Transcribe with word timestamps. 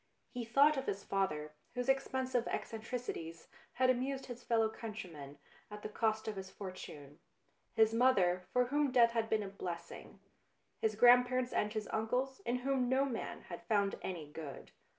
He 0.31 0.45
thought 0.45 0.77
of 0.77 0.87
his 0.87 1.03
father, 1.03 1.51
whose 1.75 1.87
expensive 1.87 2.45
eccen 2.45 2.81
tricities 2.81 3.45
had 3.73 3.91
amused 3.91 4.25
his 4.25 4.43
fellow 4.43 4.67
countrymen 4.67 5.37
at 5.69 5.83
the 5.83 5.89
cost 5.89 6.27
of 6.27 6.37
his 6.37 6.49
fortune; 6.49 7.19
his 7.75 7.93
mother, 7.93 8.47
for 8.51 8.65
whom 8.65 8.91
death 8.91 9.11
had 9.11 9.29
been 9.29 9.43
a 9.43 9.47
blessing; 9.47 10.19
his 10.79 10.95
grandparents 10.95 11.53
and 11.53 11.73
his 11.73 11.87
uncles, 11.93 12.39
in 12.47 12.55
whom 12.65 12.89
no 12.89 13.05
man 13.05 13.41
had 13.41 13.61
found 13.67 13.93
any 14.01 14.25
good. 14.27 14.71